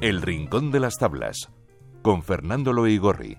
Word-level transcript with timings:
El 0.00 0.22
Rincón 0.22 0.70
de 0.70 0.80
las 0.80 0.96
Tablas, 0.96 1.50
con 2.00 2.22
Fernando 2.22 2.72
Loigorri. 2.72 3.36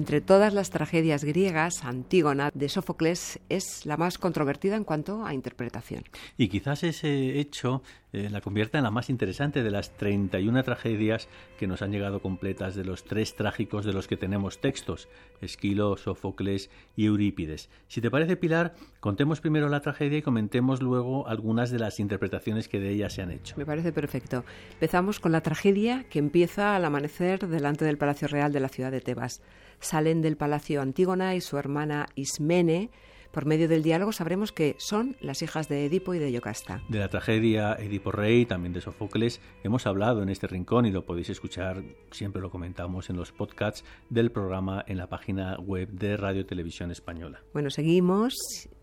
Entre 0.00 0.22
todas 0.22 0.54
las 0.54 0.70
tragedias 0.70 1.24
griegas, 1.24 1.84
Antígona 1.84 2.50
de 2.54 2.70
Sófocles 2.70 3.38
es 3.50 3.84
la 3.84 3.98
más 3.98 4.16
controvertida 4.16 4.76
en 4.76 4.84
cuanto 4.84 5.26
a 5.26 5.34
interpretación. 5.34 6.04
Y 6.38 6.48
quizás 6.48 6.84
ese 6.84 7.38
hecho 7.38 7.82
eh, 8.14 8.30
la 8.30 8.40
convierta 8.40 8.78
en 8.78 8.84
la 8.84 8.90
más 8.90 9.10
interesante 9.10 9.62
de 9.62 9.70
las 9.70 9.94
31 9.98 10.64
tragedias 10.64 11.28
que 11.58 11.66
nos 11.66 11.82
han 11.82 11.92
llegado 11.92 12.20
completas 12.20 12.74
de 12.74 12.84
los 12.84 13.04
tres 13.04 13.36
trágicos 13.36 13.84
de 13.84 13.92
los 13.92 14.08
que 14.08 14.16
tenemos 14.16 14.62
textos, 14.62 15.06
Esquilo, 15.42 15.98
Sófocles 15.98 16.70
y 16.96 17.04
Eurípides. 17.04 17.68
Si 17.86 18.00
te 18.00 18.10
parece, 18.10 18.38
Pilar, 18.38 18.74
contemos 19.00 19.40
primero 19.40 19.68
la 19.68 19.80
tragedia 19.80 20.18
y 20.18 20.22
comentemos 20.22 20.82
luego 20.82 21.26
algunas 21.26 21.70
de 21.70 21.78
las 21.78 22.00
interpretaciones 22.00 22.68
que 22.68 22.80
de 22.80 22.90
ella 22.90 23.10
se 23.10 23.22
han 23.22 23.30
hecho. 23.30 23.56
Me 23.56 23.66
parece 23.66 23.92
perfecto. 23.92 24.44
Empezamos 24.72 25.20
con 25.20 25.32
la 25.32 25.40
tragedia 25.40 26.04
que 26.08 26.18
empieza 26.18 26.76
al 26.76 26.84
amanecer 26.84 27.48
delante 27.48 27.84
del 27.84 27.98
Palacio 27.98 28.28
Real 28.28 28.52
de 28.52 28.60
la 28.60 28.68
ciudad 28.68 28.90
de 28.90 29.00
Tebas 29.00 29.42
salen 29.80 30.20
del 30.20 30.36
palacio 30.36 30.82
Antígona 30.82 31.34
y 31.34 31.40
su 31.40 31.56
hermana 31.56 32.06
Ismene. 32.14 32.90
Por 33.32 33.46
medio 33.46 33.68
del 33.68 33.82
diálogo 33.84 34.12
sabremos 34.12 34.50
que 34.50 34.74
son 34.78 35.16
las 35.20 35.42
hijas 35.42 35.68
de 35.68 35.86
Edipo 35.86 36.14
y 36.14 36.18
de 36.18 36.32
Yocasta. 36.32 36.82
De 36.88 36.98
la 36.98 37.08
tragedia 37.08 37.74
Edipo 37.74 38.10
Rey, 38.10 38.44
también 38.44 38.72
de 38.72 38.80
Sofocles, 38.80 39.40
hemos 39.62 39.86
hablado 39.86 40.22
en 40.22 40.30
este 40.30 40.48
rincón 40.48 40.86
y 40.86 40.90
lo 40.90 41.04
podéis 41.04 41.30
escuchar, 41.30 41.82
siempre 42.10 42.42
lo 42.42 42.50
comentamos 42.50 43.08
en 43.08 43.16
los 43.16 43.30
podcasts 43.30 43.84
del 44.08 44.32
programa 44.32 44.84
en 44.88 44.98
la 44.98 45.08
página 45.08 45.56
web 45.60 45.88
de 45.90 46.16
Radio 46.16 46.44
Televisión 46.44 46.90
Española. 46.90 47.40
Bueno, 47.52 47.70
seguimos 47.70 48.34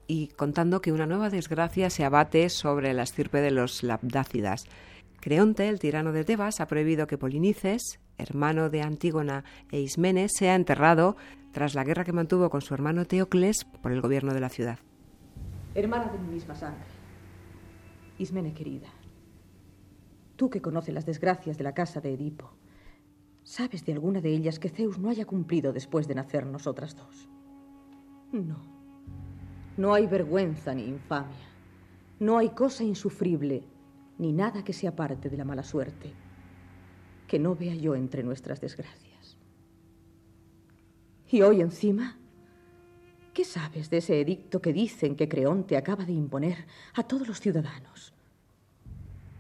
y 0.08 0.30
contando 0.30 0.80
que 0.80 0.94
una 0.94 1.06
nueva 1.06 1.30
desgracia 1.30 1.90
se 1.90 2.06
abate 2.06 2.50
sobre 2.50 2.94
la 2.94 3.04
estirpe 3.04 3.42
de 3.42 3.52
los 3.52 3.84
labdácidas. 3.84 4.64
Creonte, 5.20 5.68
el 5.68 5.80
tirano 5.80 6.14
de 6.14 6.24
Tebas, 6.24 6.62
ha 6.62 6.68
prohibido 6.68 7.08
que 7.08 7.18
Polinices, 7.18 8.00
hermano 8.18 8.70
de 8.70 8.82
Antígona 8.82 9.44
e 9.72 9.80
Ismene, 9.80 10.28
sea 10.30 10.56
enterrado 10.56 11.16
tras 11.52 11.76
la 11.76 11.84
guerra 11.84 12.04
que 12.04 12.14
mantuvo 12.14 12.50
con 12.50 12.62
su 12.62 12.74
hermano 12.74 13.06
Teocles 13.06 13.66
por 13.82 13.92
el 13.92 14.02
gobierno 14.02 14.34
de 14.34 14.40
la 14.40 14.50
ciudad. 14.50 14.80
Hermana 15.76 16.12
de 16.12 16.20
mi 16.20 16.34
misma 16.34 16.56
sangre, 16.56 16.86
Ismene 18.18 18.54
querida, 18.54 18.90
tú 20.36 20.50
que 20.50 20.62
conoces 20.62 20.94
las 20.94 21.06
desgracias 21.06 21.58
de 21.58 21.64
la 21.64 21.74
casa 21.74 22.02
de 22.02 22.14
Edipo, 22.14 22.52
¿sabes 23.44 23.86
de 23.86 23.94
alguna 23.94 24.22
de 24.22 24.32
ellas 24.32 24.60
que 24.60 24.70
Zeus 24.70 24.98
no 24.98 25.10
haya 25.10 25.26
cumplido 25.26 25.74
después 25.74 26.08
de 26.08 26.16
nacer 26.16 26.46
nosotras 26.46 26.96
dos? 26.96 27.30
No, 28.32 28.58
no 29.78 29.94
hay 29.94 30.08
vergüenza 30.08 30.74
ni 30.74 30.86
infamia, 30.86 31.48
no 32.20 32.38
hay 32.38 32.50
cosa 32.50 32.84
insufrible, 32.84 33.64
ni 34.18 34.34
nada 34.34 34.64
que 34.64 34.74
se 34.74 34.88
aparte 34.88 35.30
de 35.30 35.38
la 35.38 35.46
mala 35.46 35.64
suerte 35.64 36.27
que 37.28 37.40
no 37.40 37.56
vea 37.56 37.76
yo 37.76 37.96
entre 37.96 38.24
nuestras 38.24 38.62
desgracias. 38.62 39.38
Y 41.30 41.42
hoy 41.42 41.62
encima, 41.62 42.18
¿qué 43.34 43.44
sabes 43.44 43.90
de 43.90 43.98
ese 43.98 44.22
edicto 44.22 44.62
que 44.62 44.74
dicen 44.74 45.16
que 45.16 45.28
Creonte 45.28 45.76
acaba 45.76 46.06
de 46.06 46.14
imponer 46.14 46.66
a 46.94 47.04
todos 47.04 47.28
los 47.28 47.42
ciudadanos? 47.42 48.14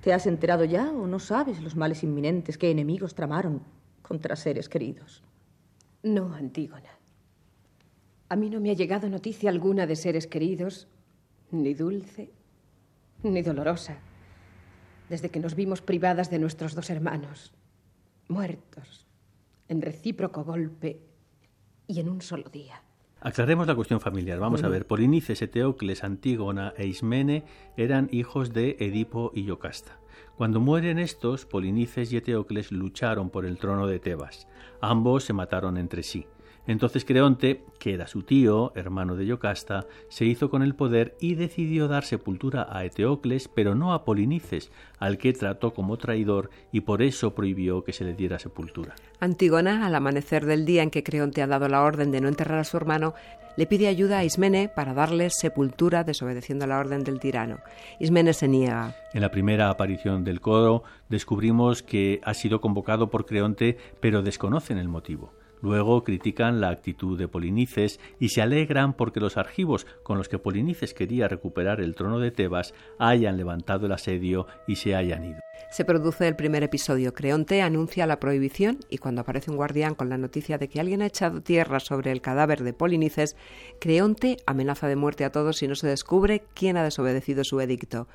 ¿Te 0.04 0.14
has 0.14 0.28
enterado 0.28 0.66
ya 0.66 0.92
o 0.92 1.08
no 1.08 1.20
sabes 1.20 1.62
los 1.62 1.76
males 1.76 2.04
inminentes 2.04 2.58
que 2.58 2.70
enemigos 2.70 3.16
tramaron 3.16 3.62
contra 4.02 4.36
seres 4.36 4.70
queridos? 4.70 5.24
No, 6.04 6.34
Antígona. 6.34 6.98
A 8.30 8.36
mí 8.36 8.50
no 8.50 8.60
me 8.60 8.72
ha 8.72 8.74
llegado 8.74 9.10
noticia 9.10 9.50
alguna 9.50 9.88
de 9.88 9.96
seres 9.96 10.28
queridos, 10.28 10.88
ni 11.52 11.74
dulce, 11.74 12.30
ni 13.24 13.42
dolorosa, 13.42 13.98
desde 15.10 15.30
que 15.30 15.40
nos 15.40 15.56
vimos 15.56 15.82
privadas 15.82 16.30
de 16.30 16.40
nuestros 16.40 16.76
dos 16.76 16.90
hermanos, 16.90 17.54
muertos, 18.28 19.08
en 19.68 19.82
recíproco 19.82 20.44
golpe 20.44 21.02
y 21.88 22.00
en 22.00 22.10
un 22.10 22.22
solo 22.22 22.50
día. 22.50 22.82
Aclaremos 23.20 23.66
la 23.66 23.76
cuestión 23.76 24.00
familiar. 24.00 24.40
Vamos 24.40 24.64
a 24.64 24.68
ver. 24.68 24.86
Polinices, 24.86 25.42
Eteocles, 25.42 26.04
Antígona 26.04 26.74
e 26.78 26.86
Ismene 26.86 27.46
eran 27.76 28.10
hijos 28.12 28.54
de 28.54 28.78
Edipo 28.80 29.32
y 29.34 29.44
Yocasta. 29.44 30.00
Cuando 30.36 30.60
mueren 30.60 31.00
estos, 31.00 31.46
Polinices 31.46 32.14
y 32.14 32.18
Eteocles 32.18 32.72
lucharon 32.72 33.32
por 33.32 33.46
el 33.46 33.58
trono 33.58 33.88
de 33.88 34.00
Tebas. 34.00 34.48
Ambos 34.82 35.24
se 35.24 35.34
mataron 35.34 35.78
entre 35.78 36.04
sí. 36.04 36.28
Entonces 36.68 37.06
Creonte, 37.06 37.64
que 37.80 37.94
era 37.94 38.08
su 38.08 38.24
tío, 38.24 38.74
hermano 38.76 39.16
de 39.16 39.26
Yocasta, 39.26 39.86
se 40.10 40.26
hizo 40.26 40.50
con 40.50 40.62
el 40.62 40.76
poder 40.76 41.16
y 41.22 41.36
decidió 41.36 41.88
dar 41.88 42.04
sepultura 42.04 42.68
a 42.70 42.84
Eteocles, 42.84 43.48
pero 43.48 43.74
no 43.74 43.94
a 43.94 44.04
Polinices, 44.04 44.72
al 45.00 45.18
que 45.18 45.34
trató 45.34 45.74
como 45.74 45.98
traidor 45.98 46.50
y 46.74 46.82
por 46.82 47.02
eso 47.02 47.34
prohibió 47.34 47.84
que 47.84 47.94
se 47.94 48.04
le 48.04 48.14
diera 48.14 48.38
sepultura. 48.38 48.96
Antígona, 49.22 49.86
al 49.86 49.96
amanecer 49.96 50.46
del 50.46 50.66
día 50.66 50.84
en 50.84 50.92
que 50.92 51.04
Creonte 51.04 51.42
ha 51.42 51.48
dado 51.48 51.70
la 51.70 51.82
orden 51.82 52.12
de 52.12 52.20
no 52.20 52.28
enterrar 52.28 52.60
a 52.60 52.64
su 52.66 52.76
hermano, 52.76 53.14
le 53.56 53.66
pide 53.66 53.88
ayuda 53.88 54.20
a 54.20 54.24
Ismene 54.24 54.70
para 54.70 54.94
darle 54.94 55.30
sepultura 55.32 56.04
desobedeciendo 56.04 56.68
la 56.68 56.78
orden 56.78 57.04
del 57.04 57.20
tirano. 57.20 57.58
Ismene 58.00 58.34
se 58.34 58.48
niega. 58.48 58.96
En 59.14 59.22
la 59.22 59.32
primera 59.32 59.70
aparición 59.70 60.24
del 60.24 60.42
coro 60.42 60.84
descubrimos 61.10 61.82
que 61.82 62.22
ha 62.24 62.36
sido 62.36 62.62
convocado 62.62 63.10
por 63.10 63.26
Creonte, 63.26 63.78
pero 64.00 64.22
desconocen 64.22 64.78
el 64.78 64.90
motivo. 64.90 65.34
Luego 65.62 66.04
critican 66.04 66.62
la 66.62 66.70
actitud 66.70 67.18
de 67.18 67.28
Polinices 67.28 68.00
y 68.20 68.30
se 68.30 68.42
alegran 68.42 68.94
porque 68.94 69.20
los 69.20 69.38
argivos 69.38 69.88
con 70.04 70.18
los 70.18 70.30
que 70.30 70.40
Polinices 70.40 70.94
quería 70.94 71.28
recuperar 71.28 71.82
el 71.82 71.96
trono 71.96 72.20
de 72.20 72.32
Tebas 72.32 72.74
hayan 73.00 73.38
levantado 73.38 73.86
el 73.86 73.92
asedio 73.92 74.48
y 74.68 74.76
se 74.76 74.96
hayan 74.96 75.26
ido. 75.26 75.40
Se 75.72 75.84
produce 75.84 76.28
el 76.28 76.36
primer 76.36 76.64
episodio. 76.64 77.14
Creonte 77.14 77.62
anuncia 77.62 78.08
la 78.08 78.20
prohibición 78.20 78.80
y 78.90 79.00
cuando 79.00 79.22
aparece 79.22 79.52
un 79.52 79.58
guardián 79.58 79.96
con 79.96 80.10
la 80.10 80.18
noticia 80.18 80.58
de 80.58 80.70
que 80.70 80.80
alguien 80.80 81.02
ha 81.02 81.08
echado 81.08 81.42
tierra 81.42 81.80
sobre 81.80 82.12
el 82.12 82.22
cadáver 82.22 82.64
de 82.64 82.74
Polinices, 82.74 83.36
Creonte 83.80 84.38
amenaza 84.46 84.88
de 84.88 84.96
muerte 84.96 85.26
a 85.26 85.32
todos 85.32 85.58
si 85.58 85.68
no 85.68 85.76
se 85.76 85.88
descubre 85.88 86.44
quién 86.54 86.78
ha 86.78 86.84
desobedecido 86.84 87.44
su 87.44 87.60
edicto. 87.60 88.08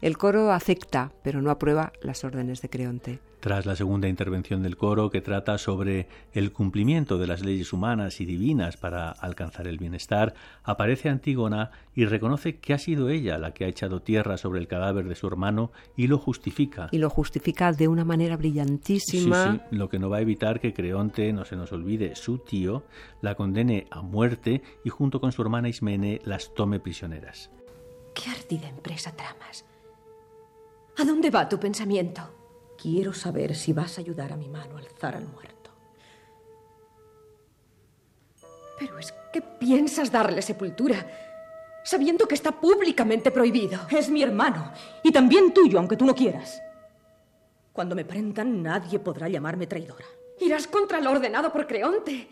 El 0.00 0.18
coro 0.18 0.52
acepta, 0.52 1.12
pero 1.22 1.42
no 1.42 1.50
aprueba 1.50 1.92
las 2.02 2.24
órdenes 2.24 2.62
de 2.62 2.68
Creonte. 2.68 3.20
Tras 3.40 3.64
la 3.64 3.76
segunda 3.76 4.08
intervención 4.08 4.62
del 4.62 4.76
coro, 4.76 5.10
que 5.10 5.20
trata 5.20 5.56
sobre 5.56 6.08
el 6.32 6.50
cumplimiento 6.52 7.16
de 7.16 7.28
las 7.28 7.44
leyes 7.44 7.72
humanas 7.72 8.20
y 8.20 8.24
divinas 8.24 8.76
para 8.76 9.10
alcanzar 9.10 9.68
el 9.68 9.78
bienestar, 9.78 10.34
aparece 10.64 11.10
Antígona 11.10 11.70
y 11.94 12.06
reconoce 12.06 12.58
que 12.58 12.74
ha 12.74 12.78
sido 12.78 13.08
ella 13.08 13.38
la 13.38 13.52
que 13.52 13.64
ha 13.64 13.68
echado 13.68 14.00
tierra 14.00 14.36
sobre 14.36 14.58
el 14.58 14.66
cadáver 14.66 15.06
de 15.06 15.14
su 15.14 15.28
hermano 15.28 15.70
y 15.96 16.08
lo 16.08 16.18
justifica. 16.18 16.88
Y 16.90 16.98
lo 16.98 17.08
justifica 17.08 17.72
de 17.72 17.86
una 17.86 18.04
manera 18.04 18.36
brillantísima. 18.36 19.52
Sí, 19.52 19.60
sí, 19.70 19.76
lo 19.76 19.88
que 19.88 20.00
no 20.00 20.10
va 20.10 20.16
a 20.16 20.22
evitar 20.22 20.58
que 20.58 20.74
Creonte, 20.74 21.32
no 21.32 21.44
se 21.44 21.54
nos 21.54 21.70
olvide, 21.70 22.16
su 22.16 22.38
tío, 22.38 22.84
la 23.20 23.36
condene 23.36 23.86
a 23.90 24.02
muerte 24.02 24.62
y 24.84 24.90
junto 24.90 25.20
con 25.20 25.30
su 25.30 25.42
hermana 25.42 25.68
Ismene 25.68 26.20
las 26.24 26.52
tome 26.54 26.80
prisioneras. 26.80 27.50
¿Qué 28.14 28.30
ardida 28.30 28.68
empresa 28.68 29.12
tramas? 29.14 29.64
¿A 30.98 31.04
dónde 31.04 31.30
va 31.30 31.48
tu 31.48 31.58
pensamiento? 31.58 32.22
Quiero 32.80 33.12
saber 33.12 33.54
si 33.54 33.72
vas 33.72 33.98
a 33.98 34.00
ayudar 34.00 34.32
a 34.32 34.36
mi 34.36 34.48
mano 34.48 34.76
a 34.76 34.80
alzar 34.80 35.14
al 35.14 35.26
muerto. 35.26 35.70
Pero 38.78 38.98
es 38.98 39.12
que 39.32 39.42
piensas 39.42 40.10
darle 40.10 40.42
sepultura, 40.42 41.06
sabiendo 41.84 42.26
que 42.26 42.34
está 42.34 42.52
públicamente 42.52 43.30
prohibido. 43.30 43.80
Es 43.90 44.08
mi 44.08 44.22
hermano, 44.22 44.72
y 45.02 45.12
también 45.12 45.52
tuyo, 45.52 45.78
aunque 45.78 45.96
tú 45.96 46.04
no 46.04 46.14
quieras. 46.14 46.60
Cuando 47.72 47.94
me 47.94 48.04
prendan, 48.04 48.62
nadie 48.62 48.98
podrá 48.98 49.28
llamarme 49.28 49.66
traidora. 49.66 50.06
Irás 50.40 50.66
contra 50.66 51.00
lo 51.00 51.10
ordenado 51.10 51.52
por 51.52 51.66
Creonte. 51.66 52.28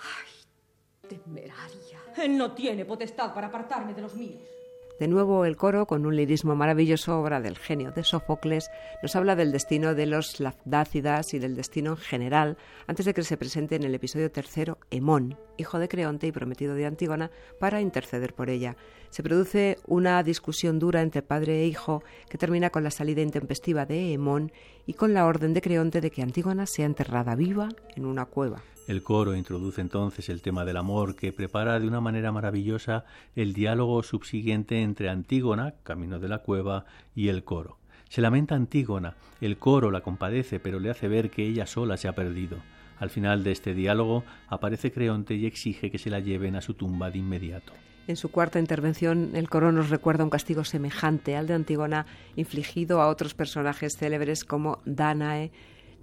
Ay, 0.00 1.08
temeraria. 1.08 2.00
Él 2.16 2.36
no 2.36 2.52
tiene 2.52 2.84
potestad 2.84 3.34
para 3.34 3.48
apartarme 3.48 3.94
de 3.94 4.02
los 4.02 4.14
míos. 4.14 4.42
De 5.00 5.08
nuevo 5.08 5.44
el 5.44 5.56
coro, 5.56 5.86
con 5.86 6.06
un 6.06 6.14
lirismo 6.14 6.54
maravilloso, 6.54 7.18
obra 7.18 7.40
del 7.40 7.58
genio 7.58 7.90
de 7.90 8.04
Sófocles, 8.04 8.70
nos 9.02 9.16
habla 9.16 9.34
del 9.34 9.50
destino 9.50 9.96
de 9.96 10.06
los 10.06 10.38
labdácidas 10.38 11.34
y 11.34 11.40
del 11.40 11.56
destino 11.56 11.90
en 11.90 11.96
general, 11.96 12.56
antes 12.86 13.04
de 13.04 13.12
que 13.12 13.24
se 13.24 13.36
presente 13.36 13.74
en 13.74 13.82
el 13.82 13.94
episodio 13.96 14.30
tercero 14.30 14.78
Hemón, 14.92 15.36
hijo 15.56 15.80
de 15.80 15.88
Creonte 15.88 16.28
y 16.28 16.32
prometido 16.32 16.76
de 16.76 16.86
Antígona, 16.86 17.32
para 17.58 17.80
interceder 17.80 18.34
por 18.34 18.50
ella. 18.50 18.76
Se 19.10 19.24
produce 19.24 19.78
una 19.84 20.22
discusión 20.22 20.78
dura 20.78 21.02
entre 21.02 21.22
padre 21.22 21.62
e 21.62 21.66
hijo 21.66 22.04
que 22.28 22.38
termina 22.38 22.70
con 22.70 22.84
la 22.84 22.92
salida 22.92 23.20
intempestiva 23.20 23.86
de 23.86 24.12
Hemón 24.12 24.52
y 24.86 24.94
con 24.94 25.12
la 25.12 25.26
orden 25.26 25.54
de 25.54 25.60
Creonte 25.60 26.00
de 26.00 26.12
que 26.12 26.22
Antígona 26.22 26.66
sea 26.66 26.86
enterrada 26.86 27.34
viva 27.34 27.68
en 27.96 28.06
una 28.06 28.26
cueva. 28.26 28.62
El 28.86 29.02
coro 29.02 29.34
introduce 29.34 29.80
entonces 29.80 30.28
el 30.28 30.42
tema 30.42 30.66
del 30.66 30.76
amor 30.76 31.16
que 31.16 31.32
prepara 31.32 31.80
de 31.80 31.88
una 31.88 32.02
manera 32.02 32.32
maravillosa 32.32 33.06
el 33.34 33.54
diálogo 33.54 34.02
subsiguiente 34.02 34.82
entre 34.82 35.08
Antígona, 35.08 35.74
camino 35.82 36.18
de 36.18 36.28
la 36.28 36.38
cueva, 36.38 36.84
y 37.14 37.28
el 37.28 37.44
coro. 37.44 37.78
Se 38.10 38.20
lamenta 38.20 38.54
Antígona, 38.54 39.14
el 39.40 39.56
coro 39.56 39.90
la 39.90 40.02
compadece, 40.02 40.60
pero 40.60 40.80
le 40.80 40.90
hace 40.90 41.08
ver 41.08 41.30
que 41.30 41.46
ella 41.46 41.66
sola 41.66 41.96
se 41.96 42.08
ha 42.08 42.14
perdido. 42.14 42.58
Al 42.98 43.08
final 43.08 43.42
de 43.42 43.52
este 43.52 43.74
diálogo 43.74 44.22
aparece 44.48 44.92
Creonte 44.92 45.34
y 45.34 45.46
exige 45.46 45.90
que 45.90 45.98
se 45.98 46.10
la 46.10 46.20
lleven 46.20 46.54
a 46.54 46.60
su 46.60 46.74
tumba 46.74 47.10
de 47.10 47.18
inmediato. 47.18 47.72
En 48.06 48.16
su 48.16 48.30
cuarta 48.30 48.60
intervención, 48.60 49.30
el 49.34 49.48
coro 49.48 49.72
nos 49.72 49.88
recuerda 49.88 50.24
un 50.24 50.30
castigo 50.30 50.62
semejante 50.64 51.36
al 51.36 51.46
de 51.46 51.54
Antígona 51.54 52.04
infligido 52.36 53.00
a 53.00 53.08
otros 53.08 53.32
personajes 53.32 53.96
célebres 53.96 54.44
como 54.44 54.82
Danae, 54.84 55.52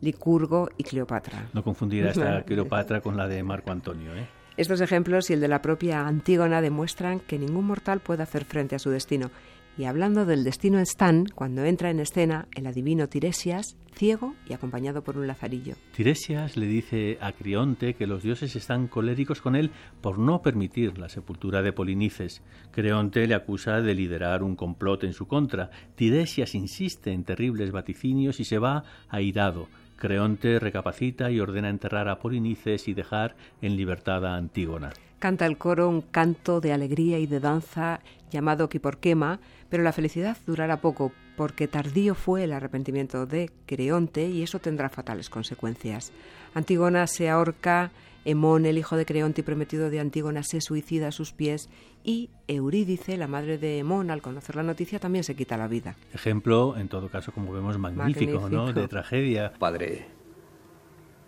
Licurgo 0.01 0.69
y 0.77 0.83
Cleopatra. 0.83 1.50
No 1.53 1.63
confundir 1.63 2.06
a 2.07 2.12
esta 2.12 2.44
Cleopatra 2.44 3.01
con 3.01 3.15
la 3.15 3.27
de 3.27 3.42
Marco 3.44 3.71
Antonio. 3.71 4.15
¿eh? 4.15 4.27
Estos 4.57 4.81
ejemplos 4.81 5.30
y 5.30 5.33
el 5.33 5.39
de 5.39 5.48
la 5.48 5.62
propia 5.62 6.06
Antígona 6.07 6.62
demuestran 6.62 7.19
que 7.19 7.39
ningún 7.39 7.65
mortal 7.65 8.00
puede 8.00 8.24
hacer 8.24 8.45
frente 8.45 8.75
a 8.75 8.80
su 8.80 8.89
destino 8.89 9.31
y 9.77 9.86
hablando 9.86 10.25
del 10.25 10.44
destino 10.44 10.80
Stan, 10.80 11.25
cuando 11.33 11.63
entra 11.63 11.89
en 11.89 12.00
escena 12.00 12.48
el 12.56 12.68
adivino 12.68 13.07
Tiresias, 13.07 13.77
ciego 13.94 14.36
y 14.48 14.53
acompañado 14.53 15.03
por 15.03 15.18
un 15.18 15.27
lazarillo. 15.27 15.75
Tiresias 15.95 16.57
le 16.57 16.65
dice 16.65 17.18
a 17.21 17.31
Crionte 17.31 17.94
que 17.94 18.07
los 18.07 18.24
dioses 18.24 18.56
están 18.56 18.88
coléricos 18.88 19.42
con 19.42 19.56
él 19.56 19.71
por 20.01 20.19
no 20.19 20.42
permitir 20.42 20.98
la 20.98 21.09
sepultura 21.09 21.62
de 21.62 21.74
Polinices. 21.74 22.42
Creonte 22.71 23.25
le 23.27 23.36
acusa 23.36 23.81
de 23.81 23.95
liderar 23.95 24.44
un 24.44 24.56
complot 24.56 25.03
en 25.03 25.13
su 25.13 25.27
contra. 25.27 25.71
Tiresias 25.95 26.53
insiste 26.53 27.12
en 27.12 27.24
terribles 27.24 27.71
vaticinios 27.71 28.39
y 28.39 28.45
se 28.45 28.59
va 28.59 28.83
airado. 29.09 29.68
Creonte 30.01 30.57
recapacita 30.57 31.30
y 31.30 31.39
ordena 31.39 31.69
enterrar 31.69 32.09
a 32.09 32.18
Polinices 32.18 32.88
y 32.88 32.95
dejar 32.95 33.36
en 33.62 33.75
libertad 33.75 34.25
a 34.25 34.36
Antígona. 34.36 34.89
Canta 35.19 35.45
el 35.45 35.59
coro 35.59 35.88
un 35.89 36.01
canto 36.01 36.59
de 36.59 36.74
alegría 36.74 37.19
y 37.19 37.27
de 37.27 37.39
danza 37.39 38.00
llamado 38.31 38.68
Quiporquema, 38.68 39.39
pero 39.69 39.83
la 39.83 39.94
felicidad 39.94 40.36
durará 40.48 40.81
poco, 40.81 41.12
porque 41.41 41.67
tardío 41.67 42.13
fue 42.13 42.43
el 42.43 42.53
arrepentimiento 42.53 43.25
de 43.25 43.49
Creonte 43.65 44.29
y 44.29 44.43
eso 44.43 44.59
tendrá 44.59 44.89
fatales 44.89 45.27
consecuencias. 45.31 46.11
Antígona 46.53 47.07
se 47.07 47.31
ahorca, 47.31 47.89
Hemón, 48.25 48.67
el 48.67 48.77
hijo 48.77 48.95
de 48.95 49.07
Creonte 49.07 49.41
y 49.41 49.43
prometido 49.43 49.89
de 49.89 49.99
Antígona, 49.99 50.43
se 50.43 50.61
suicida 50.61 51.07
a 51.07 51.11
sus 51.11 51.33
pies 51.33 51.67
y 52.03 52.29
Eurídice, 52.47 53.17
la 53.17 53.25
madre 53.25 53.57
de 53.57 53.79
Hemón, 53.79 54.11
al 54.11 54.21
conocer 54.21 54.55
la 54.55 54.61
noticia, 54.61 54.99
también 54.99 55.23
se 55.23 55.35
quita 55.35 55.57
la 55.57 55.67
vida. 55.67 55.95
Ejemplo, 56.13 56.77
en 56.77 56.89
todo 56.89 57.09
caso, 57.09 57.31
como 57.31 57.51
vemos, 57.51 57.75
magnífico, 57.79 58.47
¿no? 58.47 58.71
De 58.71 58.88
tragedia. 58.88 59.51
Padre, 59.57 60.05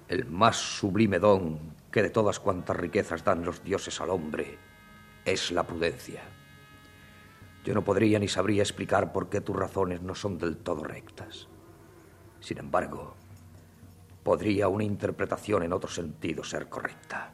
el 0.09 0.27
más 0.27 0.57
sublime 0.57 1.17
don 1.17 1.57
que 1.91 2.03
de 2.03 2.11
todas 2.11 2.39
cuantas 2.39 2.77
riquezas 2.77 3.23
dan 3.23 3.43
los 3.43 3.63
dioses 3.63 3.99
al 3.99 4.11
hombre 4.11 4.59
es 5.25 5.51
la 5.51 5.63
prudencia. 5.63 6.21
Yo 7.63 7.73
no 7.73 7.83
podría 7.83 8.19
ni 8.19 8.27
sabría 8.27 8.61
explicar 8.61 9.13
por 9.13 9.29
qué 9.29 9.39
tus 9.39 9.55
razones 9.55 10.01
no 10.01 10.15
son 10.15 10.37
del 10.37 10.57
todo 10.57 10.83
rectas. 10.83 11.47
Sin 12.41 12.57
embargo, 12.57 13.15
podría 14.21 14.67
una 14.67 14.83
interpretación 14.83 15.63
en 15.63 15.71
otro 15.71 15.89
sentido 15.89 16.43
ser 16.43 16.67
correcta. 16.67 17.33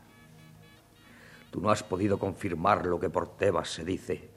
Tú 1.49 1.61
no 1.61 1.71
has 1.71 1.81
podido 1.81 2.19
confirmar 2.19 2.85
lo 2.85 2.99
que 2.99 3.09
por 3.09 3.37
Tebas 3.37 3.69
se 3.69 3.83
dice, 3.83 4.29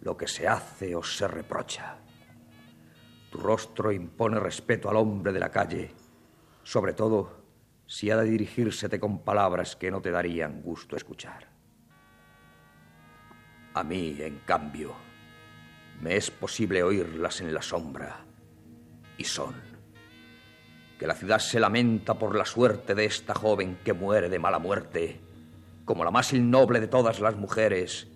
lo 0.00 0.16
que 0.16 0.26
se 0.26 0.48
hace 0.48 0.96
o 0.96 1.02
se 1.02 1.28
reprocha. 1.28 1.98
Tu 3.30 3.38
rostro 3.38 3.92
impone 3.92 4.40
respeto 4.40 4.90
al 4.90 4.96
hombre 4.96 5.32
de 5.32 5.40
la 5.40 5.50
calle, 5.50 5.92
sobre 6.64 6.92
todo 6.92 7.44
si 7.86 8.10
ha 8.10 8.16
de 8.16 8.24
dirigírsete 8.28 8.98
con 8.98 9.20
palabras 9.20 9.76
que 9.76 9.92
no 9.92 10.00
te 10.00 10.10
darían 10.10 10.60
gusto 10.62 10.96
escuchar. 10.96 11.53
A 13.74 13.82
mí, 13.82 14.16
en 14.20 14.38
cambio, 14.46 14.94
me 16.00 16.16
es 16.16 16.30
posible 16.30 16.82
oírlas 16.82 17.40
en 17.40 17.52
la 17.52 17.60
sombra, 17.60 18.24
y 19.18 19.24
son 19.24 19.54
que 20.98 21.08
la 21.08 21.14
ciudad 21.14 21.40
se 21.40 21.58
lamenta 21.58 22.14
por 22.14 22.36
la 22.36 22.44
suerte 22.44 22.94
de 22.94 23.04
esta 23.04 23.34
joven 23.34 23.78
que 23.84 23.92
muere 23.92 24.28
de 24.28 24.38
mala 24.38 24.58
muerte, 24.58 25.20
como 25.84 26.04
la 26.04 26.10
más 26.10 26.32
innoble 26.32 26.80
de 26.80 26.86
todas 26.86 27.20
las 27.20 27.36
mujeres, 27.36 28.06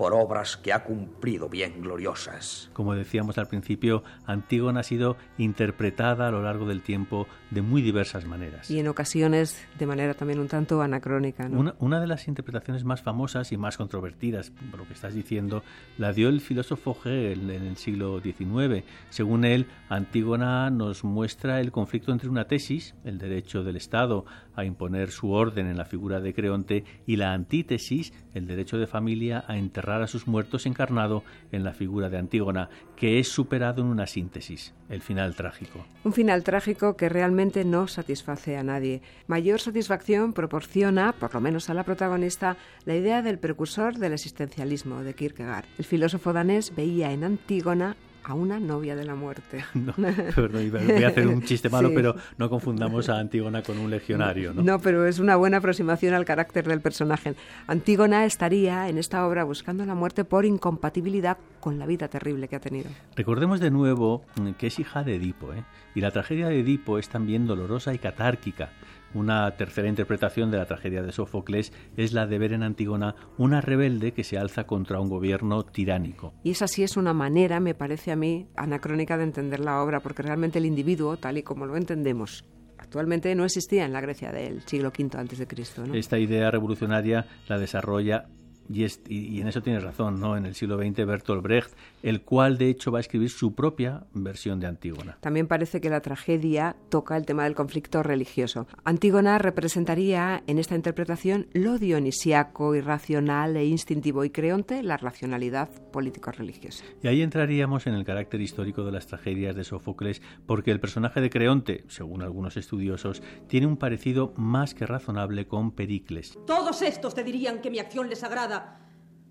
por 0.00 0.14
obras 0.14 0.56
que 0.56 0.72
ha 0.72 0.82
cumplido 0.82 1.50
bien 1.50 1.82
gloriosas. 1.82 2.70
Como 2.72 2.94
decíamos 2.94 3.36
al 3.36 3.48
principio, 3.48 4.02
Antígona 4.24 4.80
ha 4.80 4.82
sido 4.82 5.18
interpretada 5.36 6.28
a 6.28 6.30
lo 6.30 6.42
largo 6.42 6.64
del 6.64 6.80
tiempo 6.80 7.26
de 7.50 7.60
muy 7.60 7.82
diversas 7.82 8.24
maneras. 8.24 8.70
Y 8.70 8.78
en 8.78 8.88
ocasiones 8.88 9.62
de 9.78 9.86
manera 9.86 10.14
también 10.14 10.38
un 10.40 10.48
tanto 10.48 10.80
anacrónica. 10.80 11.50
¿no? 11.50 11.74
Una, 11.78 12.00
de 12.00 12.06
las 12.06 12.28
interpretaciones 12.28 12.82
más 12.82 13.02
famosas 13.02 13.52
y 13.52 13.58
más 13.58 13.76
controvertidas, 13.76 14.52
por 14.70 14.80
lo 14.80 14.86
que 14.86 14.94
estás 14.94 15.12
diciendo, 15.12 15.62
la 15.98 16.14
dio 16.14 16.30
el 16.30 16.40
filósofo 16.40 16.96
Hegel 17.04 17.50
en 17.50 17.66
el 17.66 17.76
siglo 17.76 18.22
XIX. 18.22 18.86
Según 19.10 19.44
él, 19.44 19.66
Antígona 19.90 20.70
nos 20.70 21.04
muestra 21.04 21.60
el 21.60 21.72
conflicto 21.72 22.10
entre 22.10 22.30
una 22.30 22.46
tesis, 22.46 22.94
el 23.04 23.18
derecho 23.18 23.64
del 23.64 23.76
Estado 23.76 24.24
a 24.54 24.64
imponer 24.64 25.10
su 25.10 25.30
orden 25.30 25.66
en 25.66 25.76
la 25.76 25.84
figura 25.84 26.20
de 26.20 26.32
Creonte, 26.32 26.84
y 27.06 27.16
la 27.16 27.34
antítesis, 27.34 28.14
el 28.32 28.46
derecho 28.46 28.78
de 28.78 28.86
familia 28.86 29.44
a 29.46 29.58
enterrar 29.58 29.89
a 29.90 30.06
sus 30.06 30.26
muertos 30.26 30.66
encarnado 30.66 31.24
en 31.52 31.64
la 31.64 31.72
figura 31.72 32.08
de 32.08 32.18
Antígona, 32.18 32.70
que 32.96 33.18
es 33.18 33.28
superado 33.28 33.82
en 33.82 33.88
una 33.88 34.06
síntesis, 34.06 34.72
el 34.88 35.02
final 35.02 35.34
trágico. 35.34 35.84
Un 36.04 36.12
final 36.12 36.44
trágico 36.44 36.96
que 36.96 37.08
realmente 37.08 37.64
no 37.64 37.88
satisface 37.88 38.56
a 38.56 38.62
nadie. 38.62 39.02
Mayor 39.26 39.60
satisfacción 39.60 40.32
proporciona, 40.32 41.12
por 41.12 41.34
lo 41.34 41.40
menos 41.40 41.68
a 41.68 41.74
la 41.74 41.84
protagonista, 41.84 42.56
la 42.84 42.94
idea 42.94 43.22
del 43.22 43.38
precursor 43.38 43.98
del 43.98 44.12
existencialismo 44.12 45.02
de 45.02 45.14
Kierkegaard. 45.14 45.66
El 45.78 45.84
filósofo 45.84 46.32
danés 46.32 46.74
veía 46.74 47.12
en 47.12 47.24
Antígona 47.24 47.96
a 48.24 48.34
una 48.34 48.60
novia 48.60 48.96
de 48.96 49.04
la 49.04 49.14
muerte. 49.14 49.64
No, 49.80 49.94
voy 49.96 51.04
a 51.04 51.08
hacer 51.08 51.26
un 51.26 51.42
chiste 51.42 51.68
malo, 51.68 51.90
pero 51.94 52.14
no 52.36 52.50
confundamos 52.50 53.08
a 53.08 53.18
Antígona 53.18 53.62
con 53.62 53.78
un 53.78 53.90
legionario. 53.90 54.52
¿no? 54.52 54.62
no, 54.62 54.78
pero 54.78 55.06
es 55.06 55.18
una 55.18 55.36
buena 55.36 55.56
aproximación 55.56 56.14
al 56.14 56.24
carácter 56.24 56.66
del 56.66 56.80
personaje. 56.80 57.34
Antígona 57.66 58.24
estaría 58.24 58.88
en 58.88 58.98
esta 58.98 59.26
obra 59.26 59.44
buscando 59.44 59.84
la 59.86 59.94
muerte 59.94 60.24
por 60.24 60.44
incompatibilidad 60.44 61.38
con 61.60 61.78
la 61.78 61.86
vida 61.86 62.08
terrible 62.08 62.48
que 62.48 62.56
ha 62.56 62.60
tenido. 62.60 62.90
Recordemos 63.16 63.60
de 63.60 63.70
nuevo 63.70 64.24
que 64.58 64.66
es 64.66 64.78
hija 64.78 65.02
de 65.02 65.16
Edipo, 65.16 65.52
¿eh? 65.54 65.64
y 65.94 66.00
la 66.00 66.10
tragedia 66.10 66.48
de 66.48 66.60
Edipo 66.60 66.98
es 66.98 67.08
también 67.08 67.46
dolorosa 67.46 67.94
y 67.94 67.98
catárquica. 67.98 68.70
Una 69.12 69.50
tercera 69.56 69.88
interpretación 69.88 70.50
de 70.50 70.58
la 70.58 70.66
tragedia 70.66 71.02
de 71.02 71.10
Sófocles 71.10 71.72
es 71.96 72.12
la 72.12 72.26
de 72.26 72.38
ver 72.38 72.52
en 72.52 72.62
Antígona 72.62 73.16
una 73.38 73.60
rebelde 73.60 74.12
que 74.12 74.24
se 74.24 74.38
alza 74.38 74.64
contra 74.64 75.00
un 75.00 75.08
gobierno 75.08 75.64
tiránico. 75.64 76.32
Y 76.44 76.52
esa 76.52 76.68
sí 76.68 76.82
es 76.84 76.96
una 76.96 77.12
manera, 77.12 77.58
me 77.58 77.74
parece 77.74 78.12
a 78.12 78.16
mí, 78.16 78.46
anacrónica 78.56 79.16
de 79.16 79.24
entender 79.24 79.60
la 79.60 79.82
obra, 79.82 80.00
porque 80.00 80.22
realmente 80.22 80.58
el 80.58 80.66
individuo, 80.66 81.16
tal 81.16 81.38
y 81.38 81.42
como 81.42 81.66
lo 81.66 81.76
entendemos, 81.76 82.44
actualmente 82.78 83.34
no 83.34 83.44
existía 83.44 83.84
en 83.84 83.92
la 83.92 84.00
Grecia 84.00 84.30
del 84.30 84.62
siglo 84.62 84.92
V 84.96 85.18
antes 85.18 85.38
de 85.38 85.46
Cristo. 85.46 85.84
Esta 85.92 86.18
idea 86.18 86.50
revolucionaria 86.50 87.26
la 87.48 87.58
desarrolla 87.58 88.26
y, 88.72 89.40
en 89.40 89.48
eso 89.48 89.62
tienes 89.62 89.82
razón, 89.82 90.20
¿no? 90.20 90.36
En 90.36 90.46
el 90.46 90.54
siglo 90.54 90.78
XX 90.78 91.06
Bertolt 91.06 91.42
Brecht, 91.42 91.72
el 92.02 92.22
cual 92.22 92.56
de 92.56 92.68
hecho 92.68 92.92
va 92.92 92.98
a 92.98 93.00
escribir 93.00 93.30
su 93.30 93.54
propia 93.54 94.04
versión 94.14 94.60
de 94.60 94.66
Antígona. 94.66 95.18
También 95.20 95.48
parece 95.48 95.80
que 95.80 95.90
la 95.90 96.00
tragedia 96.00 96.76
toca 96.88 97.16
el 97.16 97.26
tema 97.26 97.44
del 97.44 97.54
conflicto 97.54 98.02
religioso. 98.02 98.66
Antígona 98.84 99.38
representaría 99.38 100.42
en 100.46 100.58
esta 100.58 100.76
interpretación 100.76 101.48
lo 101.52 101.78
dionisiaco, 101.78 102.74
irracional 102.74 103.56
e 103.56 103.64
instintivo 103.66 104.24
y 104.24 104.30
Creonte 104.30 104.82
la 104.82 104.96
racionalidad 104.96 105.68
político-religiosa. 105.90 106.84
Y 107.02 107.08
ahí 107.08 107.22
entraríamos 107.22 107.86
en 107.86 107.94
el 107.94 108.04
carácter 108.04 108.40
histórico 108.40 108.84
de 108.84 108.92
las 108.92 109.06
tragedias 109.06 109.56
de 109.56 109.64
Sófocles, 109.64 110.22
porque 110.46 110.70
el 110.70 110.80
personaje 110.80 111.20
de 111.20 111.30
Creonte, 111.30 111.84
según 111.88 112.22
algunos 112.22 112.56
estudiosos, 112.56 113.22
tiene 113.48 113.66
un 113.66 113.76
parecido 113.76 114.32
más 114.36 114.74
que 114.74 114.86
razonable 114.86 115.46
con 115.46 115.72
Pericles. 115.72 116.38
Todos 116.46 116.82
estos 116.82 117.14
te 117.14 117.24
dirían 117.24 117.60
que 117.60 117.70
mi 117.70 117.78
acción 117.78 118.08
les 118.08 118.22
agrada 118.22 118.59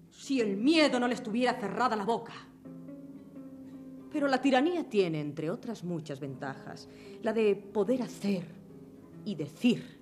si 0.10 0.42
el 0.42 0.58
miedo 0.58 1.00
no 1.00 1.08
les 1.08 1.24
tuviera 1.24 1.54
cerrada 1.54 1.96
la 1.96 2.04
boca. 2.04 2.34
Pero 4.12 4.28
la 4.28 4.42
tiranía 4.42 4.84
tiene, 4.90 5.22
entre 5.22 5.50
otras 5.50 5.84
muchas 5.84 6.20
ventajas, 6.20 6.90
la 7.22 7.32
de 7.32 7.56
poder 7.56 8.02
hacer 8.02 8.44
y 9.26 9.36
decir 9.36 10.00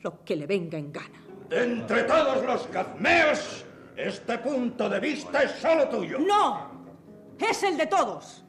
lo 0.00 0.24
que 0.24 0.36
le 0.36 0.46
venga 0.46 0.78
en 0.78 0.92
gana. 0.92 1.20
entre 1.50 2.04
todos 2.04 2.44
los 2.44 2.66
cazmeos, 2.68 3.64
este 3.96 4.38
punto 4.38 4.88
de 4.88 5.00
vista 5.00 5.42
es 5.42 5.52
solo 5.52 5.88
tuyo. 5.88 6.18
¡No! 6.18 6.68
Es 7.38 7.62
el 7.62 7.76
de 7.76 7.86
todos 7.86 8.44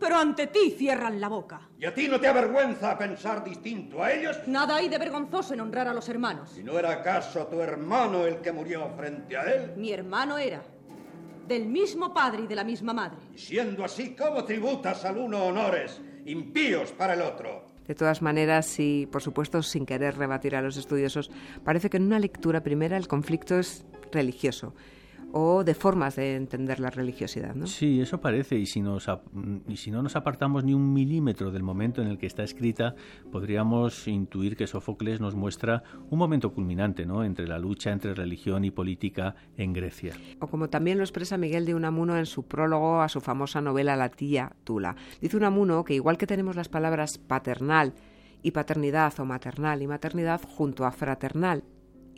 pero 0.00 0.16
ante 0.16 0.46
ti 0.46 0.74
cierran 0.76 1.20
la 1.20 1.28
boca. 1.28 1.60
¿Y 1.78 1.84
a 1.84 1.94
ti 1.94 2.08
no 2.08 2.18
te 2.18 2.26
avergüenza 2.26 2.96
pensar 2.96 3.44
distinto 3.44 4.02
a 4.02 4.10
ellos? 4.10 4.38
Nada 4.46 4.76
hay 4.76 4.88
de 4.88 4.98
vergonzoso 4.98 5.52
en 5.52 5.60
honrar 5.60 5.86
a 5.86 5.94
los 5.94 6.08
hermanos. 6.08 6.56
¿Y 6.58 6.64
no 6.64 6.78
era 6.78 6.90
acaso 6.90 7.46
tu 7.46 7.60
hermano 7.60 8.24
el 8.24 8.38
que 8.38 8.50
murió 8.50 8.88
frente 8.96 9.36
a 9.36 9.42
él? 9.42 9.72
Mi 9.76 9.92
hermano 9.92 10.38
era 10.38 10.62
del 11.46 11.66
mismo 11.66 12.14
padre 12.14 12.44
y 12.44 12.46
de 12.46 12.54
la 12.54 12.64
misma 12.64 12.94
madre. 12.94 13.18
Y 13.34 13.38
siendo 13.38 13.84
así, 13.84 14.16
¿cómo 14.16 14.44
tributas 14.44 15.04
al 15.04 15.18
uno 15.18 15.44
honores 15.44 16.00
impíos 16.24 16.92
para 16.92 17.14
el 17.14 17.20
otro? 17.20 17.66
De 17.86 17.94
todas 17.94 18.22
maneras, 18.22 18.78
y 18.78 19.06
por 19.06 19.20
supuesto 19.20 19.62
sin 19.62 19.84
querer 19.84 20.16
rebatir 20.16 20.54
a 20.56 20.62
los 20.62 20.76
estudiosos, 20.76 21.30
parece 21.64 21.90
que 21.90 21.98
en 21.98 22.04
una 22.04 22.20
lectura 22.20 22.62
primera 22.62 22.96
el 22.96 23.08
conflicto 23.08 23.58
es 23.58 23.84
religioso 24.12 24.74
o 25.32 25.64
de 25.64 25.74
formas 25.74 26.16
de 26.16 26.36
entender 26.36 26.80
la 26.80 26.90
religiosidad. 26.90 27.54
¿no? 27.54 27.66
Sí, 27.66 28.00
eso 28.00 28.20
parece, 28.20 28.56
y 28.56 28.66
si, 28.66 28.80
nos, 28.80 29.08
y 29.68 29.76
si 29.76 29.90
no 29.90 30.02
nos 30.02 30.16
apartamos 30.16 30.64
ni 30.64 30.74
un 30.74 30.92
milímetro 30.92 31.50
del 31.50 31.62
momento 31.62 32.02
en 32.02 32.08
el 32.08 32.18
que 32.18 32.26
está 32.26 32.42
escrita, 32.42 32.94
podríamos 33.30 34.06
intuir 34.08 34.56
que 34.56 34.66
Sófocles 34.66 35.20
nos 35.20 35.34
muestra 35.34 35.82
un 36.10 36.18
momento 36.18 36.52
culminante 36.52 37.06
¿no? 37.06 37.24
entre 37.24 37.46
la 37.46 37.58
lucha 37.58 37.90
entre 37.92 38.14
religión 38.14 38.64
y 38.64 38.70
política 38.70 39.34
en 39.56 39.72
Grecia. 39.72 40.14
O 40.40 40.46
como 40.46 40.68
también 40.68 40.98
lo 40.98 41.04
expresa 41.04 41.38
Miguel 41.38 41.66
de 41.66 41.74
Unamuno 41.74 42.16
en 42.16 42.26
su 42.26 42.44
prólogo 42.44 43.00
a 43.00 43.08
su 43.08 43.20
famosa 43.20 43.60
novela 43.60 43.96
La 43.96 44.08
tía 44.08 44.52
Tula. 44.64 44.96
Dice 45.20 45.36
Unamuno 45.36 45.84
que 45.84 45.94
igual 45.94 46.18
que 46.18 46.26
tenemos 46.26 46.56
las 46.56 46.68
palabras 46.68 47.18
paternal 47.18 47.94
y 48.42 48.52
paternidad 48.52 49.18
o 49.20 49.24
maternal 49.24 49.82
y 49.82 49.86
maternidad 49.86 50.40
junto 50.42 50.84
a 50.84 50.92
fraternal 50.92 51.62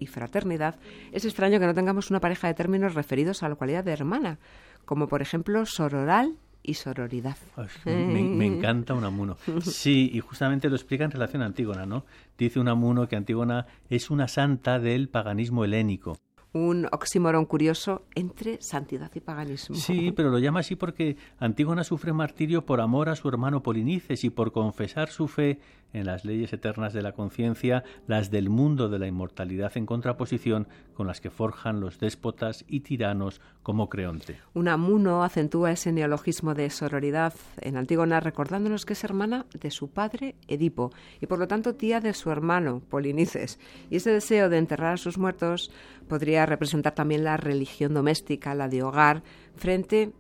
y 0.03 0.07
fraternidad, 0.07 0.77
es 1.13 1.25
extraño 1.25 1.59
que 1.59 1.67
no 1.67 1.75
tengamos 1.75 2.11
una 2.11 2.21
pareja 2.21 2.49
de 2.49 2.55
términos 2.55 2.95
referidos 2.95 3.43
a 3.43 3.49
la 3.49 3.55
cualidad 3.55 3.85
de 3.85 3.93
hermana, 3.93 4.39
como 4.85 5.09
por 5.09 5.23
ejemplo 5.23 5.65
sororal 5.65 6.37
y 6.63 6.75
sororidad. 6.75 7.37
me, 7.85 8.23
me, 8.23 8.47
encanta 8.47 8.95
Unamuno. 8.95 9.37
Sí, 9.63 10.11
y 10.13 10.21
justamente 10.21 10.69
lo 10.69 10.77
explica 10.77 11.05
en 11.05 11.11
relación 11.11 11.43
a 11.43 11.47
Antígona, 11.47 11.87
¿no? 11.87 12.05
Dice 12.39 12.61
Unamuno 12.61 13.09
que 13.09 13.17
Antígona 13.17 13.67
es 13.89 14.11
una 14.11 14.29
santa 14.29 14.79
del 14.79 15.09
paganismo 15.09 15.65
helénico 15.65 16.19
un 16.53 16.87
oxímoron 16.93 17.47
curioso 17.47 18.03
entre 18.15 18.61
santidad 18.61 19.11
y 19.15 19.21
paganismo. 19.21 19.75
Sí, 19.75 20.13
pero 20.13 20.31
lo 20.31 20.39
llama 20.39 20.61
así 20.61 20.77
porque 20.77 21.17
Antígona 21.39 21.83
sufre 21.83 22.13
martirio 22.13 22.67
por 22.67 22.81
amor 22.81 23.09
a 23.09 23.17
su 23.17 23.29
hermano 23.29 23.63
Polinices 23.63 24.23
y 24.25 24.31
por 24.31 24.53
confesar 24.53 25.09
su 25.09 25.29
fe 25.29 25.61
en 25.93 26.07
las 26.07 26.25
leyes 26.25 26.53
eternas 26.53 26.93
de 26.93 27.03
la 27.03 27.13
conciencia, 27.13 27.85
las 28.07 28.31
del 28.31 28.49
mundo 28.49 28.89
de 28.89 28.99
la 28.99 29.07
inmortalidad 29.07 29.77
en 29.77 29.87
contraposición 29.87 30.69
con 30.95 31.07
las 31.07 31.21
que 31.21 31.31
forjan 31.31 31.81
los 31.81 31.99
déspotas 31.99 32.65
y 32.69 32.81
tiranos 32.81 33.41
como 33.63 33.89
Creonte. 33.89 34.39
Unamuno 34.55 35.23
acentúa 35.23 35.73
ese 35.73 35.93
neologismo 35.93 36.55
de 36.55 36.71
sororidad 36.71 37.35
en 37.61 37.77
Antígona 37.77 38.21
recordándonos 38.21 38.85
que 38.85 38.93
es 38.95 39.05
hermana 39.05 39.47
de 39.59 39.71
su 39.71 39.91
padre 39.91 40.35
Edipo 40.49 40.93
y 41.21 41.27
por 41.27 41.39
lo 41.39 41.49
tanto 41.49 41.75
tía 41.75 42.01
de 42.01 42.15
su 42.15 42.31
hermano 42.31 42.83
Polinices. 42.89 43.59
Y 43.91 43.97
ese 43.97 44.11
deseo 44.11 44.49
de 44.49 44.59
enterrar 44.59 44.95
a 44.95 44.99
sus 44.99 45.19
muertos 45.19 45.71
podría 46.09 46.47
representar 46.47 46.95
también 46.95 47.25
la 47.25 47.37
religión 47.37 47.95
doméstica, 47.95 48.55
la 48.55 48.69
de 48.69 48.83
hogar, 48.83 49.23
frente 49.57 50.13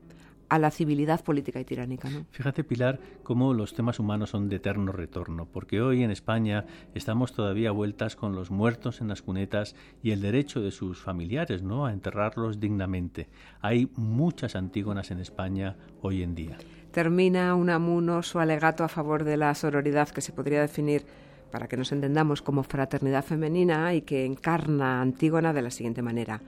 a 0.52 0.58
la 0.58 0.70
civilidad 0.70 1.24
política 1.24 1.60
y 1.60 1.64
tiránica. 1.64 2.10
¿no? 2.10 2.26
Fíjate, 2.30 2.62
Pilar, 2.62 3.00
cómo 3.22 3.54
los 3.54 3.72
temas 3.72 3.98
humanos 3.98 4.28
son 4.28 4.50
de 4.50 4.56
eterno 4.56 4.92
retorno, 4.92 5.46
porque 5.46 5.80
hoy 5.80 6.02
en 6.02 6.10
España 6.10 6.66
estamos 6.94 7.32
todavía 7.32 7.70
vueltas 7.70 8.16
con 8.16 8.34
los 8.34 8.50
muertos 8.50 9.00
en 9.00 9.08
las 9.08 9.22
cunetas 9.22 9.74
y 10.02 10.10
el 10.10 10.20
derecho 10.20 10.60
de 10.60 10.70
sus 10.70 11.00
familiares 11.00 11.62
¿no? 11.62 11.86
a 11.86 11.92
enterrarlos 11.94 12.60
dignamente. 12.60 13.30
Hay 13.62 13.90
muchas 13.96 14.54
antígonas 14.54 15.10
en 15.10 15.20
España 15.20 15.74
hoy 16.02 16.22
en 16.22 16.34
día. 16.34 16.58
Termina 16.90 17.54
un 17.54 17.70
amuno 17.70 18.22
su 18.22 18.38
alegato 18.38 18.84
a 18.84 18.88
favor 18.88 19.24
de 19.24 19.38
la 19.38 19.54
sororidad 19.54 20.10
que 20.10 20.20
se 20.20 20.34
podría 20.34 20.60
definir 20.60 21.06
para 21.50 21.66
que 21.66 21.78
nos 21.78 21.92
entendamos 21.92 22.42
como 22.42 22.62
fraternidad 22.62 23.24
femenina 23.24 23.94
y 23.94 24.02
que 24.02 24.26
encarna 24.26 25.00
Antígona 25.00 25.54
de 25.54 25.62
la 25.62 25.70
siguiente 25.70 26.02
manera. 26.02 26.42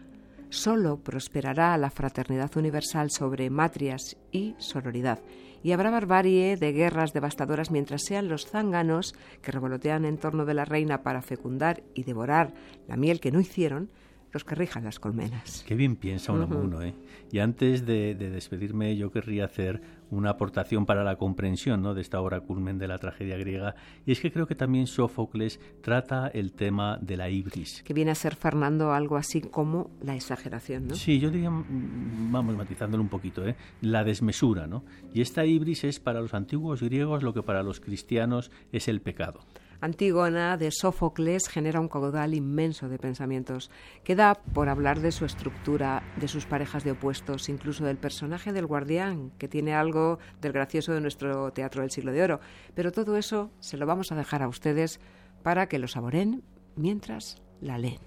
Solo 0.54 0.98
prosperará 0.98 1.76
la 1.78 1.90
fraternidad 1.90 2.56
universal 2.56 3.10
sobre 3.10 3.50
matrias 3.50 4.16
y 4.30 4.54
sororidad, 4.58 5.18
y 5.64 5.72
habrá 5.72 5.90
barbarie 5.90 6.56
de 6.56 6.72
guerras 6.72 7.12
devastadoras 7.12 7.72
mientras 7.72 8.04
sean 8.04 8.28
los 8.28 8.46
zánganos 8.46 9.16
que 9.42 9.50
revolotean 9.50 10.04
en 10.04 10.16
torno 10.16 10.44
de 10.44 10.54
la 10.54 10.64
reina 10.64 11.02
para 11.02 11.22
fecundar 11.22 11.82
y 11.92 12.04
devorar 12.04 12.54
la 12.86 12.96
miel 12.96 13.18
que 13.18 13.32
no 13.32 13.40
hicieron, 13.40 13.90
los 14.32 14.44
que 14.44 14.54
rijan 14.54 14.84
las 14.84 15.00
colmenas. 15.00 15.64
Qué 15.66 15.74
bien 15.74 15.96
piensa 15.96 16.32
uno, 16.32 16.82
¿eh? 16.82 16.94
Y 17.32 17.40
antes 17.40 17.84
de, 17.84 18.14
despedirme, 18.14 18.96
yo 18.96 19.10
querría 19.10 19.46
hacer 19.46 19.82
una 20.14 20.30
aportación 20.30 20.86
para 20.86 21.04
la 21.04 21.16
comprensión 21.16 21.82
¿no? 21.82 21.94
de 21.94 22.00
esta 22.00 22.20
obra 22.20 22.40
culmen 22.40 22.78
de 22.78 22.88
la 22.88 22.98
tragedia 22.98 23.36
griega, 23.36 23.74
y 24.06 24.12
es 24.12 24.20
que 24.20 24.32
creo 24.32 24.46
que 24.46 24.54
también 24.54 24.86
Sófocles 24.86 25.60
trata 25.82 26.28
el 26.28 26.52
tema 26.52 26.98
de 27.00 27.16
la 27.16 27.28
ibris. 27.28 27.82
Que 27.82 27.94
viene 27.94 28.10
a 28.10 28.14
ser, 28.14 28.36
Fernando, 28.36 28.92
algo 28.92 29.16
así 29.16 29.40
como 29.40 29.90
la 30.02 30.14
exageración, 30.14 30.88
¿no? 30.88 30.94
Sí, 30.94 31.18
yo 31.18 31.30
diría, 31.30 31.50
mm, 31.50 32.32
vamos 32.32 32.56
matizándolo 32.56 33.02
un 33.02 33.08
poquito, 33.08 33.46
¿eh? 33.46 33.56
la 33.80 34.04
desmesura, 34.04 34.66
¿no? 34.66 34.84
Y 35.12 35.20
esta 35.20 35.44
ibris 35.44 35.84
es 35.84 36.00
para 36.00 36.20
los 36.20 36.34
antiguos 36.34 36.82
griegos 36.82 37.22
lo 37.22 37.34
que 37.34 37.42
para 37.42 37.62
los 37.62 37.80
cristianos 37.80 38.50
es 38.72 38.88
el 38.88 39.00
pecado. 39.00 39.40
Antígona 39.80 40.56
de 40.56 40.70
Sófocles 40.70 41.48
genera 41.48 41.80
un 41.80 41.88
caudal 41.88 42.34
inmenso 42.34 42.88
de 42.88 42.98
pensamientos. 42.98 43.70
Queda 44.02 44.34
por 44.34 44.68
hablar 44.68 45.00
de 45.00 45.12
su 45.12 45.24
estructura, 45.24 46.02
de 46.16 46.28
sus 46.28 46.46
parejas 46.46 46.84
de 46.84 46.92
opuestos, 46.92 47.48
incluso 47.48 47.84
del 47.84 47.96
personaje 47.96 48.52
del 48.52 48.66
guardián, 48.66 49.30
que 49.38 49.48
tiene 49.48 49.74
algo 49.74 50.18
del 50.40 50.52
gracioso 50.52 50.92
de 50.92 51.00
nuestro 51.00 51.52
teatro 51.52 51.82
del 51.82 51.90
siglo 51.90 52.12
de 52.12 52.22
oro. 52.22 52.40
Pero 52.74 52.92
todo 52.92 53.16
eso 53.16 53.50
se 53.60 53.76
lo 53.76 53.86
vamos 53.86 54.12
a 54.12 54.16
dejar 54.16 54.42
a 54.42 54.48
ustedes 54.48 55.00
para 55.42 55.68
que 55.68 55.78
lo 55.78 55.88
saboren 55.88 56.42
mientras 56.76 57.42
la 57.60 57.78
leen. 57.78 58.00